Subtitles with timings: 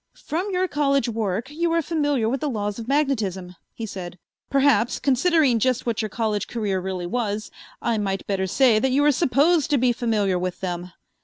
[0.25, 4.17] "From your college work you are familiar with the laws of magnetism," he said.
[4.49, 7.51] "Perhaps, considering just what your college career really was,
[7.83, 10.91] I might better say that you are supposed to be familiar with them."